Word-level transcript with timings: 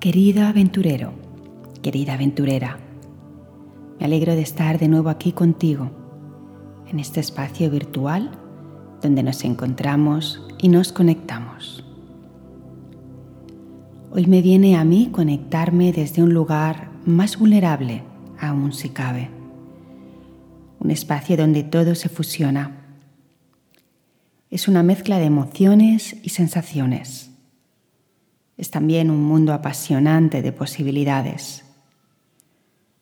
Querido 0.00 0.46
aventurero, 0.46 1.12
querida 1.82 2.14
aventurera, 2.14 2.78
me 3.98 4.06
alegro 4.06 4.34
de 4.34 4.40
estar 4.40 4.78
de 4.78 4.88
nuevo 4.88 5.10
aquí 5.10 5.32
contigo, 5.32 5.90
en 6.88 6.98
este 6.98 7.20
espacio 7.20 7.70
virtual 7.70 8.30
donde 9.02 9.22
nos 9.22 9.44
encontramos 9.44 10.42
y 10.56 10.68
nos 10.68 10.92
conectamos. 10.92 11.84
Hoy 14.10 14.24
me 14.24 14.40
viene 14.40 14.74
a 14.76 14.84
mí 14.84 15.10
conectarme 15.12 15.92
desde 15.92 16.22
un 16.22 16.32
lugar 16.32 16.92
más 17.04 17.38
vulnerable, 17.38 18.02
aún 18.38 18.72
si 18.72 18.88
cabe. 18.88 19.28
Un 20.78 20.90
espacio 20.90 21.36
donde 21.36 21.62
todo 21.62 21.94
se 21.94 22.08
fusiona. 22.08 22.86
Es 24.50 24.66
una 24.66 24.82
mezcla 24.82 25.18
de 25.18 25.26
emociones 25.26 26.16
y 26.22 26.30
sensaciones. 26.30 27.29
Es 28.60 28.70
también 28.70 29.10
un 29.10 29.24
mundo 29.24 29.54
apasionante 29.54 30.42
de 30.42 30.52
posibilidades. 30.52 31.64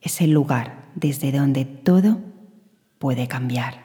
Es 0.00 0.22
el 0.22 0.30
lugar 0.30 0.86
desde 0.94 1.30
donde 1.30 1.66
todo 1.66 2.22
puede 2.98 3.28
cambiar. 3.28 3.84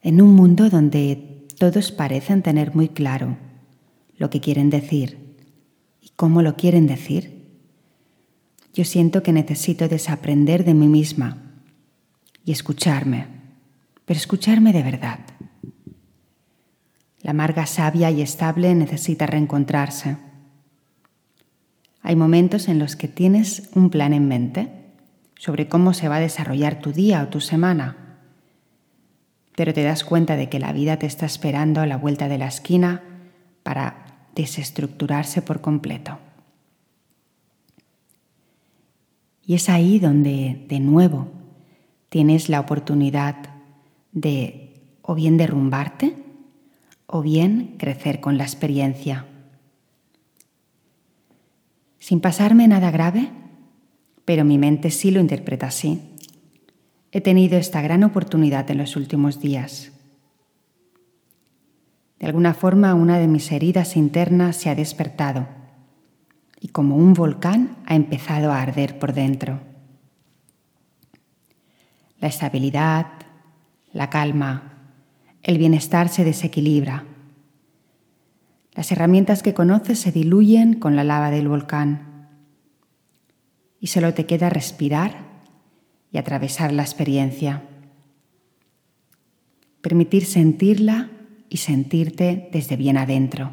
En 0.00 0.20
un 0.20 0.34
mundo 0.34 0.70
donde 0.70 1.46
todos 1.56 1.92
parecen 1.92 2.42
tener 2.42 2.74
muy 2.74 2.88
claro 2.88 3.36
lo 4.16 4.28
que 4.28 4.40
quieren 4.40 4.68
decir 4.68 5.36
y 6.00 6.10
cómo 6.16 6.42
lo 6.42 6.56
quieren 6.56 6.88
decir, 6.88 7.46
yo 8.74 8.84
siento 8.84 9.22
que 9.22 9.32
necesito 9.32 9.86
desaprender 9.86 10.64
de 10.64 10.74
mí 10.74 10.88
misma 10.88 11.38
y 12.44 12.50
escucharme, 12.50 13.28
pero 14.04 14.18
escucharme 14.18 14.72
de 14.72 14.82
verdad. 14.82 15.20
La 17.22 17.30
amarga 17.30 17.66
sabia 17.66 18.10
y 18.10 18.20
estable 18.20 18.74
necesita 18.74 19.26
reencontrarse. 19.26 20.16
Hay 22.02 22.16
momentos 22.16 22.68
en 22.68 22.78
los 22.78 22.96
que 22.96 23.08
tienes 23.08 23.70
un 23.74 23.90
plan 23.90 24.12
en 24.12 24.28
mente 24.28 24.68
sobre 25.36 25.68
cómo 25.68 25.94
se 25.94 26.08
va 26.08 26.16
a 26.16 26.20
desarrollar 26.20 26.80
tu 26.80 26.92
día 26.92 27.22
o 27.22 27.28
tu 27.28 27.40
semana 27.40 28.02
pero 29.54 29.74
te 29.74 29.82
das 29.82 30.04
cuenta 30.04 30.36
de 30.36 30.48
que 30.48 30.58
la 30.58 30.72
vida 30.72 30.98
te 30.98 31.06
está 31.06 31.26
esperando 31.26 31.80
a 31.80 31.86
la 31.86 31.96
vuelta 31.96 32.28
de 32.28 32.38
la 32.38 32.46
esquina 32.46 33.02
para 33.62 34.28
desestructurarse 34.34 35.42
por 35.42 35.60
completo. 35.60 36.18
Y 39.44 39.54
es 39.54 39.68
ahí 39.68 39.98
donde, 39.98 40.64
de 40.68 40.80
nuevo, 40.80 41.30
tienes 42.08 42.48
la 42.48 42.60
oportunidad 42.60 43.36
de 44.12 44.98
o 45.02 45.14
bien 45.14 45.36
derrumbarte 45.36 46.16
o 47.06 47.22
bien 47.22 47.76
crecer 47.78 48.20
con 48.20 48.38
la 48.38 48.44
experiencia. 48.44 49.26
Sin 51.98 52.20
pasarme 52.20 52.66
nada 52.66 52.90
grave, 52.90 53.30
pero 54.24 54.44
mi 54.44 54.58
mente 54.58 54.90
sí 54.90 55.10
lo 55.10 55.20
interpreta 55.20 55.66
así. 55.66 56.00
He 57.12 57.20
tenido 57.20 57.58
esta 57.58 57.82
gran 57.82 58.04
oportunidad 58.04 58.70
en 58.70 58.78
los 58.78 58.96
últimos 58.96 59.40
días. 59.40 59.92
De 62.18 62.26
alguna 62.26 62.54
forma 62.54 62.94
una 62.94 63.18
de 63.18 63.28
mis 63.28 63.50
heridas 63.52 63.96
internas 63.96 64.56
se 64.56 64.70
ha 64.70 64.74
despertado 64.74 65.46
y 66.60 66.68
como 66.68 66.96
un 66.96 67.14
volcán 67.14 67.76
ha 67.86 67.96
empezado 67.96 68.52
a 68.52 68.62
arder 68.62 68.98
por 69.00 69.12
dentro. 69.12 69.60
La 72.20 72.28
estabilidad, 72.28 73.06
la 73.92 74.08
calma, 74.08 74.71
el 75.42 75.58
bienestar 75.58 76.08
se 76.08 76.24
desequilibra. 76.24 77.04
Las 78.74 78.90
herramientas 78.92 79.42
que 79.42 79.54
conoces 79.54 79.98
se 79.98 80.12
diluyen 80.12 80.74
con 80.74 80.96
la 80.96 81.04
lava 81.04 81.30
del 81.30 81.48
volcán 81.48 82.28
y 83.80 83.88
solo 83.88 84.14
te 84.14 84.26
queda 84.26 84.48
respirar 84.48 85.32
y 86.10 86.18
atravesar 86.18 86.72
la 86.72 86.82
experiencia. 86.82 87.64
Permitir 89.80 90.24
sentirla 90.24 91.10
y 91.48 91.56
sentirte 91.58 92.48
desde 92.52 92.76
bien 92.76 92.96
adentro. 92.96 93.52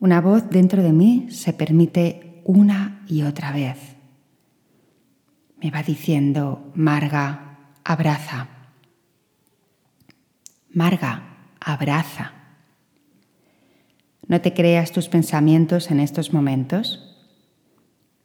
Una 0.00 0.20
voz 0.20 0.50
dentro 0.50 0.82
de 0.82 0.92
mí 0.92 1.28
se 1.30 1.52
permite 1.52 2.42
una 2.44 3.04
y 3.06 3.22
otra 3.22 3.52
vez. 3.52 3.78
Me 5.62 5.70
va 5.70 5.84
diciendo, 5.84 6.72
Marga, 6.74 7.70
abraza. 7.84 8.61
Marga, 10.74 11.22
abraza. 11.60 12.32
No 14.26 14.40
te 14.40 14.54
creas 14.54 14.90
tus 14.90 15.08
pensamientos 15.08 15.90
en 15.90 16.00
estos 16.00 16.32
momentos. 16.32 17.14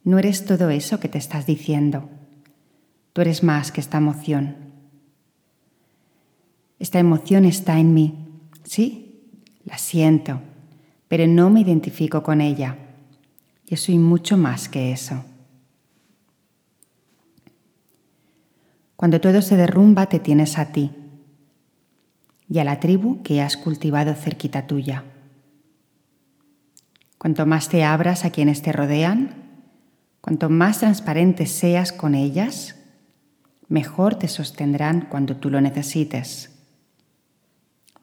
No 0.02 0.18
eres 0.18 0.46
todo 0.46 0.70
eso 0.70 0.98
que 0.98 1.10
te 1.10 1.18
estás 1.18 1.44
diciendo. 1.44 2.08
Tú 3.12 3.20
eres 3.20 3.42
más 3.42 3.70
que 3.70 3.82
esta 3.82 3.98
emoción. 3.98 4.56
Esta 6.78 6.98
emoción 6.98 7.44
está 7.44 7.78
en 7.78 7.92
mí. 7.92 8.14
Sí, 8.64 9.28
la 9.64 9.76
siento, 9.76 10.40
pero 11.06 11.26
no 11.26 11.50
me 11.50 11.60
identifico 11.60 12.22
con 12.22 12.40
ella. 12.40 12.78
Yo 13.66 13.76
soy 13.76 13.98
mucho 13.98 14.38
más 14.38 14.70
que 14.70 14.92
eso. 14.92 15.22
Cuando 18.96 19.20
todo 19.20 19.42
se 19.42 19.56
derrumba, 19.56 20.06
te 20.06 20.18
tienes 20.18 20.56
a 20.56 20.72
ti 20.72 20.92
y 22.48 22.58
a 22.58 22.64
la 22.64 22.80
tribu 22.80 23.22
que 23.22 23.42
has 23.42 23.56
cultivado 23.56 24.14
cerquita 24.14 24.66
tuya. 24.66 25.04
Cuanto 27.18 27.46
más 27.46 27.68
te 27.68 27.84
abras 27.84 28.24
a 28.24 28.30
quienes 28.30 28.62
te 28.62 28.72
rodean, 28.72 29.48
Cuanto 30.20 30.50
más 30.50 30.80
transparente 30.80 31.46
seas 31.46 31.92
con 31.92 32.14
ellas, 32.14 32.76
mejor 33.68 34.16
te 34.16 34.28
sostendrán 34.28 35.06
cuando 35.08 35.36
tú 35.36 35.48
lo 35.48 35.60
necesites. 35.60 36.50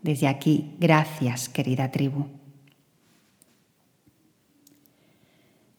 Desde 0.02 0.28
aquí, 0.28 0.76
gracias, 0.80 1.50
querida 1.50 1.92
tribu. 1.92 2.26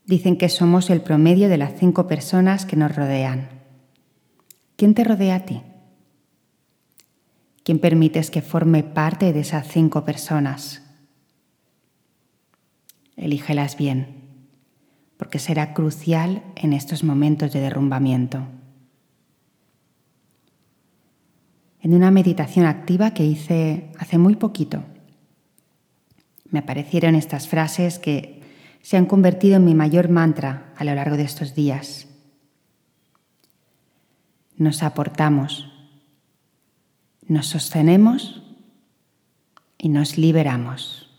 Dicen 0.05 0.37
que 0.37 0.49
somos 0.49 0.91
el 0.91 1.01
promedio 1.01 1.49
de 1.49 1.57
las 1.57 1.79
cinco 1.79 2.07
personas 2.07 2.65
que 2.65 2.77
nos 2.77 2.95
rodean. 2.95 3.49
¿Quién 4.77 4.95
te 4.95 5.03
rodea 5.03 5.35
a 5.37 5.41
ti? 5.47 5.63
¿Quién 7.67 7.81
permites 7.81 8.31
que 8.31 8.43
forme 8.43 8.85
parte 8.85 9.33
de 9.33 9.41
esas 9.41 9.67
cinco 9.67 10.05
personas? 10.05 10.85
Elígelas 13.17 13.77
bien 13.77 14.23
porque 15.17 15.41
será 15.41 15.75
crucial 15.75 16.45
en 16.55 16.73
estos 16.73 17.03
momentos 17.03 17.53
de 17.53 17.59
derrumbamiento. 17.59 18.47
En 21.81 21.93
una 21.93 22.13
meditación 22.13 22.67
activa 22.67 23.15
que 23.15 23.25
hice 23.25 23.91
hace 23.99 24.17
muy 24.17 24.37
poquito, 24.37 24.85
me 26.51 26.61
aparecieron 26.61 27.17
estas 27.17 27.49
frases 27.49 27.99
que 27.99 28.43
se 28.81 28.97
han 28.97 29.07
convertido 29.07 29.57
en 29.57 29.65
mi 29.65 29.75
mayor 29.75 30.09
mantra 30.09 30.73
a 30.77 30.85
lo 30.85 30.95
largo 30.95 31.17
de 31.17 31.25
estos 31.25 31.57
días. 31.57 32.07
Nos 34.57 34.85
aportamos, 34.85 35.76
nos 37.29 37.47
sostenemos 37.47 38.43
y 39.79 39.89
nos 39.89 40.19
liberamos. 40.19 41.11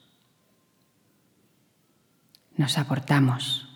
Nos 2.55 2.77
aportamos 2.77 3.67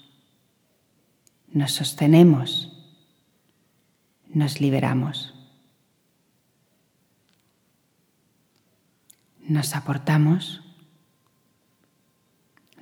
nos 1.54 1.74
sostenemos, 1.74 2.72
nos 4.28 4.62
liberamos. 4.62 5.34
Nos 9.48 9.76
aportamos, 9.76 10.62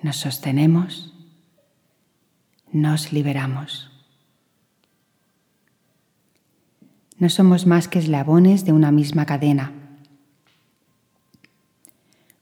nos 0.03 0.17
sostenemos, 0.17 1.13
nos 2.71 3.11
liberamos. 3.11 3.88
No 7.19 7.29
somos 7.29 7.67
más 7.67 7.87
que 7.87 7.99
eslabones 7.99 8.65
de 8.65 8.73
una 8.73 8.91
misma 8.91 9.25
cadena. 9.25 9.71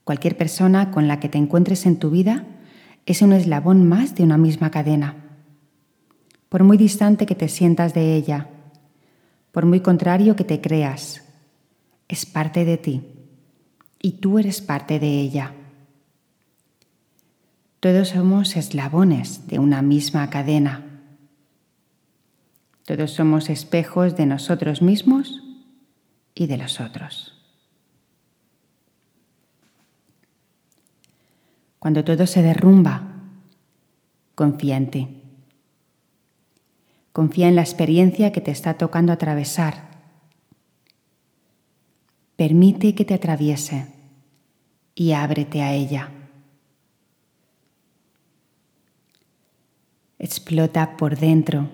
Cualquier 0.06 0.38
persona 0.38 0.92
con 0.92 1.08
la 1.08 1.20
que 1.20 1.28
te 1.28 1.38
encuentres 1.38 1.86
en 1.86 2.00
tu 2.00 2.10
vida 2.10 2.46
es 3.06 3.22
un 3.22 3.34
eslabón 3.34 3.88
más 3.88 4.16
de 4.16 4.24
una 4.24 4.38
misma 4.38 4.72
cadena 4.72 5.28
por 6.50 6.64
muy 6.64 6.78
distante 6.78 7.26
que 7.26 7.36
te 7.36 7.50
sientas 7.50 7.94
de 7.94 8.16
ella, 8.16 8.50
por 9.52 9.66
muy 9.66 9.82
contrario 9.82 10.36
que 10.36 10.44
te 10.44 10.62
creas, 10.62 11.24
es 12.08 12.26
parte 12.26 12.64
de 12.64 12.78
ti 12.78 13.04
y 14.02 14.14
tú 14.14 14.40
eres 14.40 14.62
parte 14.62 15.00
de 15.00 15.20
ella. 15.20 15.54
Todos 17.80 18.10
somos 18.10 18.56
eslabones 18.56 19.48
de 19.48 19.60
una 19.60 19.82
misma 19.82 20.30
cadena. 20.30 20.87
Todos 22.88 23.12
somos 23.12 23.50
espejos 23.50 24.16
de 24.16 24.26
nosotros 24.26 24.82
mismos 24.82 25.44
y 26.34 26.48
de 26.48 26.56
los 26.56 26.80
otros. 26.80 27.34
Cuando 31.80 32.06
todo 32.06 32.26
se 32.26 32.42
derrumba, 32.42 33.26
confía 34.36 34.78
en 34.78 34.90
ti. 34.90 35.22
Confía 37.12 37.50
en 37.50 37.58
la 37.58 37.62
experiencia 37.62 38.32
que 38.32 38.40
te 38.40 38.52
está 38.52 38.76
tocando 38.76 39.12
atravesar. 39.12 39.90
Permite 42.38 42.96
que 42.96 43.04
te 43.04 43.16
atraviese 43.16 43.88
y 44.96 45.12
ábrete 45.12 45.62
a 45.62 45.74
ella. 45.74 46.10
Explota 50.20 50.96
por 50.96 51.18
dentro 51.18 51.70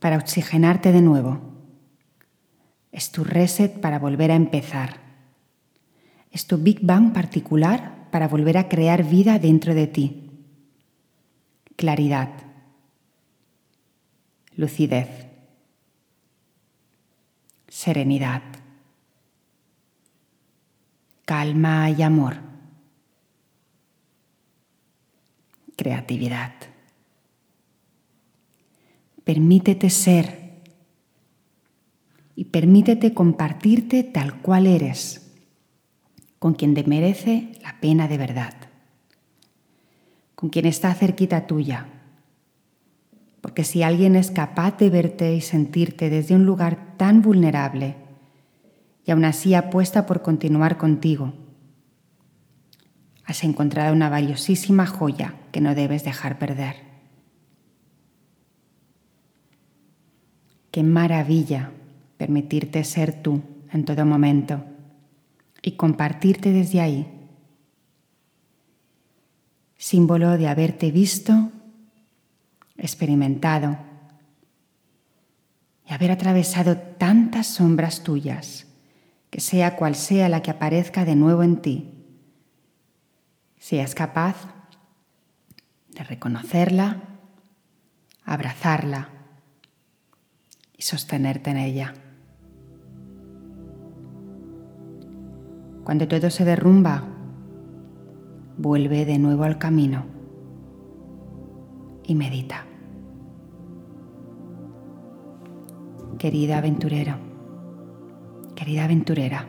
para 0.00 0.16
oxigenarte 0.16 0.92
de 0.92 1.02
nuevo. 1.02 1.40
Es 2.92 3.10
tu 3.10 3.24
reset 3.24 3.80
para 3.80 3.98
volver 3.98 4.30
a 4.30 4.36
empezar. 4.36 5.00
Es 6.30 6.46
tu 6.46 6.58
Big 6.58 6.80
Bang 6.82 7.12
particular 7.12 8.08
para 8.10 8.28
volver 8.28 8.58
a 8.58 8.68
crear 8.68 9.04
vida 9.04 9.38
dentro 9.38 9.74
de 9.74 9.86
ti. 9.86 10.30
Claridad. 11.76 12.30
Lucidez. 14.54 15.26
Serenidad. 17.68 18.42
Calma 21.26 21.90
y 21.90 22.02
amor. 22.02 22.36
Creatividad. 25.76 26.52
Permítete 29.26 29.90
ser 29.90 30.62
y 32.36 32.44
permítete 32.44 33.12
compartirte 33.12 34.04
tal 34.04 34.40
cual 34.40 34.68
eres, 34.68 35.32
con 36.38 36.54
quien 36.54 36.74
te 36.74 36.84
merece 36.84 37.50
la 37.60 37.80
pena 37.80 38.06
de 38.06 38.18
verdad, 38.18 38.54
con 40.36 40.48
quien 40.48 40.64
está 40.64 40.94
cerquita 40.94 41.48
tuya. 41.48 41.88
Porque 43.40 43.64
si 43.64 43.82
alguien 43.82 44.14
es 44.14 44.30
capaz 44.30 44.78
de 44.78 44.90
verte 44.90 45.34
y 45.34 45.40
sentirte 45.40 46.08
desde 46.08 46.36
un 46.36 46.46
lugar 46.46 46.96
tan 46.96 47.20
vulnerable 47.20 47.96
y 49.04 49.10
aún 49.10 49.24
así 49.24 49.54
apuesta 49.54 50.06
por 50.06 50.22
continuar 50.22 50.76
contigo, 50.76 51.32
has 53.24 53.42
encontrado 53.42 53.92
una 53.92 54.08
valiosísima 54.08 54.86
joya 54.86 55.34
que 55.50 55.60
no 55.60 55.74
debes 55.74 56.04
dejar 56.04 56.38
perder. 56.38 56.85
Qué 60.76 60.82
maravilla 60.82 61.72
permitirte 62.18 62.84
ser 62.84 63.22
tú 63.22 63.40
en 63.72 63.86
todo 63.86 64.04
momento 64.04 64.62
y 65.62 65.72
compartirte 65.72 66.52
desde 66.52 66.82
ahí. 66.82 67.30
Símbolo 69.78 70.36
de 70.36 70.48
haberte 70.48 70.90
visto, 70.90 71.50
experimentado 72.76 73.78
y 75.88 75.94
haber 75.94 76.10
atravesado 76.10 76.76
tantas 76.76 77.46
sombras 77.46 78.02
tuyas, 78.02 78.66
que 79.30 79.40
sea 79.40 79.76
cual 79.76 79.94
sea 79.94 80.28
la 80.28 80.42
que 80.42 80.50
aparezca 80.50 81.06
de 81.06 81.16
nuevo 81.16 81.42
en 81.42 81.62
ti, 81.62 82.04
seas 83.58 83.94
capaz 83.94 84.36
de 85.88 86.04
reconocerla, 86.04 87.02
abrazarla 88.26 89.15
y 90.76 90.82
sostenerte 90.82 91.50
en 91.50 91.56
ella. 91.56 91.94
Cuando 95.84 96.08
todo 96.08 96.30
se 96.30 96.44
derrumba, 96.44 97.04
vuelve 98.58 99.04
de 99.04 99.18
nuevo 99.18 99.44
al 99.44 99.58
camino 99.58 100.04
y 102.04 102.14
medita. 102.14 102.66
Querida 106.18 106.58
aventurero, 106.58 107.16
querida 108.54 108.84
aventurera, 108.84 109.46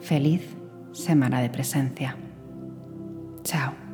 feliz 0.00 0.56
semana 0.92 1.40
de 1.40 1.50
presencia. 1.50 2.16
Chao. 3.42 3.85